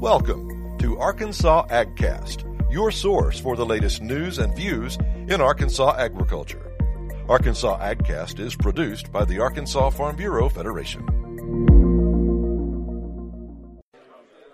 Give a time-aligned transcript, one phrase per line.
[0.00, 6.70] Welcome to Arkansas AgCast, your source for the latest news and views in Arkansas agriculture.
[7.28, 11.02] Arkansas AgCast is produced by the Arkansas Farm Bureau Federation.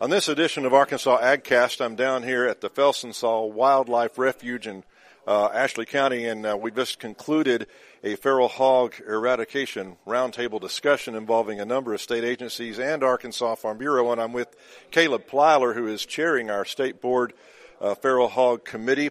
[0.00, 4.84] On this edition of Arkansas AgCast, I'm down here at the Felsenthal Wildlife Refuge in
[5.26, 7.66] uh, Ashley County, and uh, we just concluded
[8.04, 13.78] a feral hog eradication roundtable discussion involving a number of state agencies and Arkansas Farm
[13.78, 14.12] Bureau.
[14.12, 14.54] And I'm with
[14.90, 17.32] Caleb Plyler, who is chairing our state board
[17.80, 19.10] uh, feral hog committee.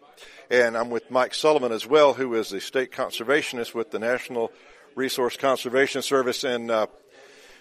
[0.50, 4.52] And I'm with Mike Sullivan as well, who is the state conservationist with the National
[4.96, 6.46] Resource Conservation Service.
[6.46, 6.88] And uh,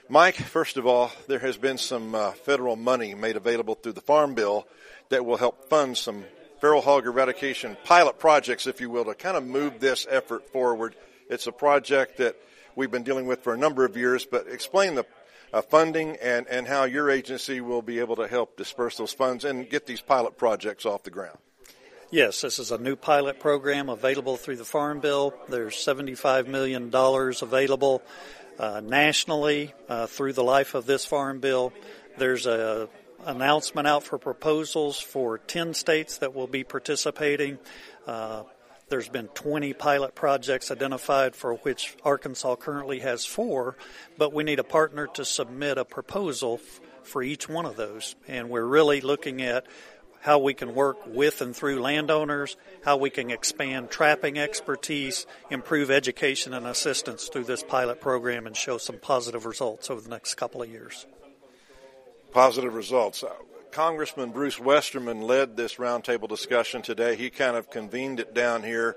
[0.09, 4.01] Mike, first of all, there has been some uh, federal money made available through the
[4.01, 4.69] Farm Bill
[5.09, 6.25] that will help fund some
[6.65, 10.97] feral hog eradication pilot projects, if you will, to kind of move this effort forward.
[11.29, 12.37] It's a project that
[12.75, 15.05] we've been dealing with for a number of years, but explain the
[15.53, 19.45] uh, funding and, and how your agency will be able to help disperse those funds
[19.45, 21.37] and get these pilot projects off the ground.
[22.11, 25.35] Yes, this is a new pilot program available through the Farm Bill.
[25.51, 28.01] There's $75 million available
[28.59, 31.75] uh, nationally uh, through the life of this Farm Bill.
[32.17, 32.89] There's a
[33.27, 37.59] announcement out for proposals for 10 states that will be participating.
[38.07, 38.45] Uh,
[38.89, 43.77] there's been 20 pilot projects identified for which Arkansas currently has four,
[44.19, 48.15] but we need a partner to submit a proposal f- for each one of those.
[48.29, 49.67] And we're really looking at
[50.21, 55.91] how we can work with and through landowners, how we can expand trapping expertise, improve
[55.91, 60.35] education and assistance through this pilot program, and show some positive results over the next
[60.35, 61.07] couple of years.
[62.35, 63.23] Positive results.
[63.71, 67.15] Congressman Bruce Westerman led this roundtable discussion today.
[67.15, 68.97] He kind of convened it down here.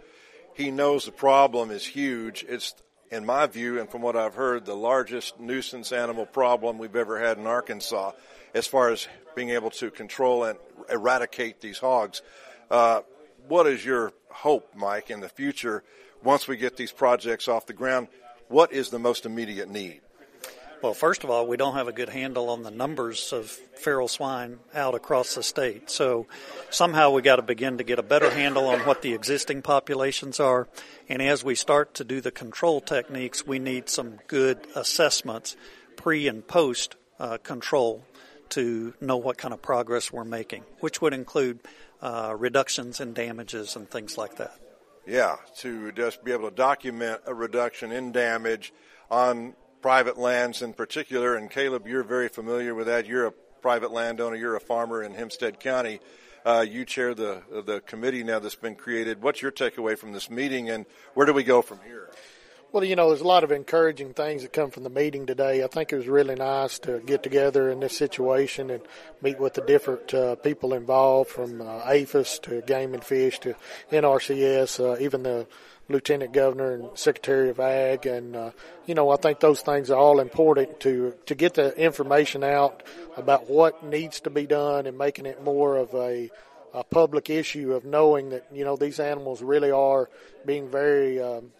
[0.56, 2.44] He knows the problem is huge.
[2.50, 2.74] It's,
[3.12, 7.20] in my view, and from what I've heard, the largest nuisance animal problem we've ever
[7.20, 8.14] had in Arkansas
[8.56, 10.58] as far as being able to control and
[10.90, 12.24] eradicate these hogs.
[12.72, 13.02] Uh,
[13.48, 15.84] what is your hope, Mike, in the future
[16.24, 18.08] once we get these projects off the ground?
[18.48, 20.02] What is the most immediate need?
[20.80, 24.08] Well, first of all, we don't have a good handle on the numbers of feral
[24.08, 25.90] swine out across the state.
[25.90, 26.28] So
[26.70, 30.40] somehow we got to begin to get a better handle on what the existing populations
[30.40, 30.68] are.
[31.10, 35.56] And as we start to do the control techniques, we need some good assessments
[35.96, 38.06] pre and post uh, control
[38.50, 41.60] to know what kind of progress we're making, which would include
[42.04, 44.56] uh, reductions in damages and things like that.
[45.08, 48.74] Yeah, to just be able to document a reduction in damage
[49.10, 51.36] on private lands in particular.
[51.36, 53.06] And Caleb, you're very familiar with that.
[53.06, 54.36] You're a private landowner.
[54.36, 56.00] You're a farmer in Hempstead County.
[56.46, 59.22] Uh, you chair the the committee now that's been created.
[59.22, 62.10] What's your takeaway from this meeting, and where do we go from here?
[62.74, 65.64] Well, you know, there's a lot of encouraging things that come from the meeting today.
[65.64, 68.82] I think it was really nice to get together in this situation and
[69.22, 73.56] meet with the different uh, people involved, from uh, APHIS to Game and Fish to
[73.90, 75.48] NRCS, uh, even the
[75.88, 78.52] lieutenant governor and secretary of ag and uh,
[78.86, 82.84] you know I think those things are all important to to get the information out
[83.16, 86.30] about what needs to be done and making it more of a,
[86.74, 90.10] a public issue of knowing that you know these animals really are
[90.46, 91.54] being very um,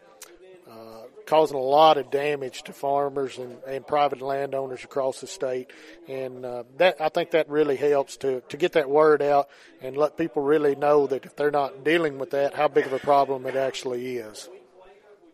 [1.28, 5.70] causing a lot of damage to farmers and, and private landowners across the state.
[6.08, 9.50] And uh, that I think that really helps to, to get that word out
[9.82, 12.94] and let people really know that if they're not dealing with that, how big of
[12.94, 14.50] a problem it actually is.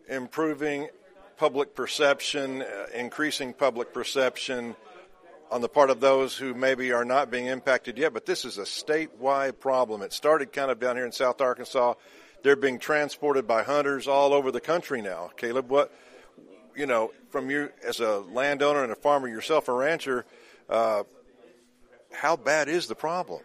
[0.08, 0.88] Improving
[1.36, 4.76] public perception, uh, increasing public perception
[5.50, 8.58] on the part of those who maybe are not being impacted yet, but this is
[8.58, 10.02] a statewide problem.
[10.02, 11.94] It started kind of down here in South Arkansas
[12.44, 15.30] they're being transported by hunters all over the country now.
[15.36, 15.92] Caleb, what
[16.76, 20.24] you know from you as a landowner and a farmer yourself, a rancher,
[20.68, 21.02] uh,
[22.12, 23.40] how bad is the problem?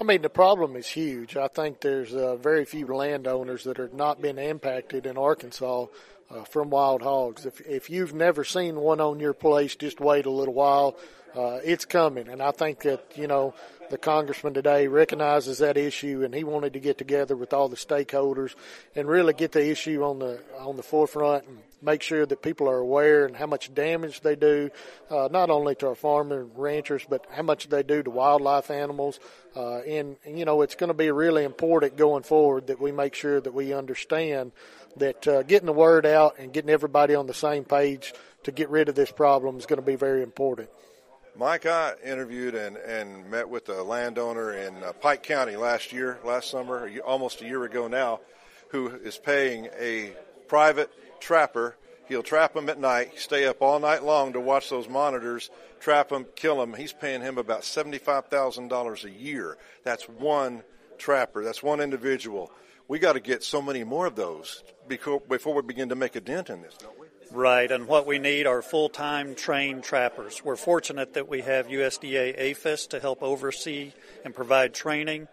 [0.00, 1.36] I mean, the problem is huge.
[1.36, 5.86] I think there's uh, very few landowners that have not been impacted in Arkansas
[6.30, 7.44] uh, from wild hogs.
[7.44, 10.96] If if you've never seen one on your place, just wait a little while.
[11.34, 13.54] Uh, it's coming, and I think that you know
[13.90, 17.76] the congressman today recognizes that issue, and he wanted to get together with all the
[17.76, 18.54] stakeholders
[18.94, 22.68] and really get the issue on the on the forefront and make sure that people
[22.68, 24.70] are aware and how much damage they do,
[25.10, 28.70] uh, not only to our farmers and ranchers, but how much they do to wildlife
[28.70, 29.20] animals.
[29.54, 33.14] Uh, and, you know, it's going to be really important going forward that we make
[33.14, 34.52] sure that we understand
[34.96, 38.68] that uh, getting the word out and getting everybody on the same page to get
[38.70, 40.68] rid of this problem is going to be very important.
[41.38, 46.18] Mike, I interviewed and, and met with a landowner in uh, Pike County last year,
[46.24, 48.18] last summer, almost a year ago now,
[48.70, 50.14] who is paying a
[50.48, 50.90] private
[51.20, 51.76] trapper
[52.08, 56.08] He'll trap them at night, stay up all night long to watch those monitors, trap
[56.08, 56.72] them, kill them.
[56.72, 59.58] He's paying him about $75,000 a year.
[59.84, 60.62] That's one
[60.98, 61.44] trapper.
[61.44, 62.50] That's one individual.
[62.88, 66.20] We got to get so many more of those before, we begin to make a
[66.20, 67.06] dent in this, don't we?
[67.30, 70.42] Right, and what we need are full time trained trappers.
[70.42, 73.92] We're fortunate that we have USDA APHIS to help oversee
[74.24, 75.28] and provide training.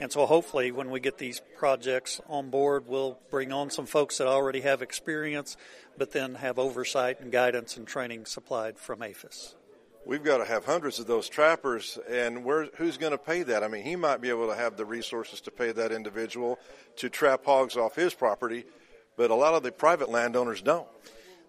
[0.00, 4.18] And so hopefully, when we get these projects on board, we'll bring on some folks
[4.18, 5.56] that already have experience,
[5.96, 9.54] but then have oversight and guidance and training supplied from APHIS.
[10.08, 12.38] We've got to have hundreds of those trappers, and
[12.76, 13.62] who's going to pay that?
[13.62, 16.58] I mean, he might be able to have the resources to pay that individual
[16.96, 18.64] to trap hogs off his property,
[19.18, 20.88] but a lot of the private landowners don't.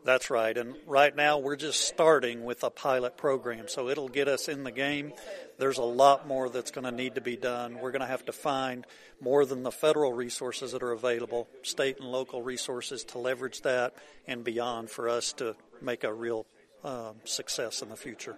[0.04, 0.58] That's right.
[0.58, 4.66] And right now we're just starting with a pilot program, so it'll get us in
[4.66, 5.14] the game.
[5.58, 7.80] There's a lot more that's going to need to be done.
[7.80, 8.86] We're going to have to find
[9.22, 13.94] more than the federal resources that are available, state and local resources to leverage that
[14.28, 16.46] and beyond for us to make a real
[16.84, 18.38] um, success in the future.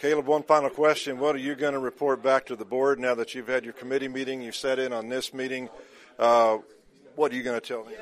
[0.00, 1.18] Caleb, one final question.
[1.18, 3.74] What are you going to report back to the board now that you've had your
[3.74, 4.40] committee meeting?
[4.40, 5.68] you've sat in on this meeting.
[6.18, 6.56] Uh,
[7.16, 7.92] what are you going to tell them?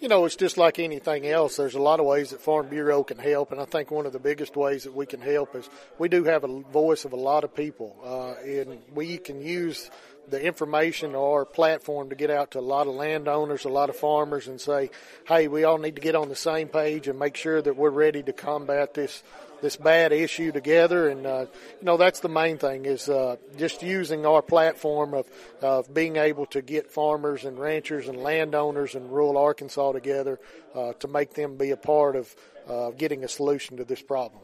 [0.00, 1.56] you know, it's just like anything else.
[1.56, 4.14] There's a lot of ways that Farm Bureau can help, and I think one of
[4.14, 7.16] the biggest ways that we can help is we do have a voice of a
[7.16, 9.90] lot of people, uh, and we can use
[10.30, 13.96] the information or platform to get out to a lot of landowners, a lot of
[13.96, 14.90] farmers, and say,
[15.26, 17.90] "Hey, we all need to get on the same page and make sure that we're
[17.90, 19.22] ready to combat this
[19.60, 21.08] this bad issue together.
[21.08, 21.46] And uh,
[21.80, 25.26] you know that's the main thing is uh, just using our platform of
[25.60, 30.38] of being able to get farmers and ranchers and landowners in rural Arkansas together
[30.74, 32.34] uh, to make them be a part of
[32.68, 34.40] uh, getting a solution to this problem.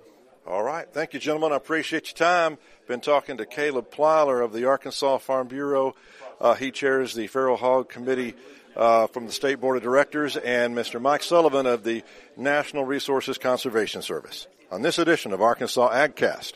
[0.46, 0.86] All right.
[0.92, 1.52] Thank you, gentlemen.
[1.52, 2.58] I appreciate your time.
[2.86, 5.94] Been talking to Caleb Plyler of the Arkansas Farm Bureau.
[6.38, 8.34] Uh, he chairs the Feral Hog Committee
[8.76, 11.00] uh, from the State Board of Directors, and Mr.
[11.00, 12.02] Mike Sullivan of the
[12.36, 16.52] National Resources Conservation Service on this edition of Arkansas AgCast.